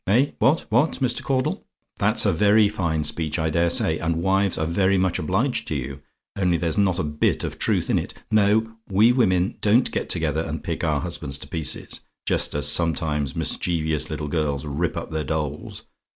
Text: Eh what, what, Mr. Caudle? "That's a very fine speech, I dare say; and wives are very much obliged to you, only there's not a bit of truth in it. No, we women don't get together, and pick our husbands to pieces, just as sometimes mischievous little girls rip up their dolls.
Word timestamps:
Eh 0.07 0.31
what, 0.39 0.61
what, 0.71 0.93
Mr. 0.93 1.21
Caudle? 1.21 1.63
"That's 1.99 2.25
a 2.25 2.33
very 2.33 2.67
fine 2.67 3.03
speech, 3.03 3.37
I 3.37 3.51
dare 3.51 3.69
say; 3.69 3.99
and 3.99 4.15
wives 4.15 4.57
are 4.57 4.65
very 4.65 4.97
much 4.97 5.19
obliged 5.19 5.67
to 5.67 5.75
you, 5.75 6.01
only 6.35 6.57
there's 6.57 6.75
not 6.75 6.97
a 6.97 7.03
bit 7.03 7.43
of 7.43 7.59
truth 7.59 7.87
in 7.87 7.99
it. 7.99 8.15
No, 8.31 8.77
we 8.89 9.11
women 9.11 9.59
don't 9.61 9.91
get 9.91 10.09
together, 10.09 10.41
and 10.41 10.63
pick 10.63 10.83
our 10.83 11.01
husbands 11.01 11.37
to 11.37 11.47
pieces, 11.47 11.99
just 12.25 12.55
as 12.55 12.67
sometimes 12.67 13.35
mischievous 13.35 14.09
little 14.09 14.27
girls 14.27 14.65
rip 14.65 14.97
up 14.97 15.11
their 15.11 15.23
dolls. 15.23 15.83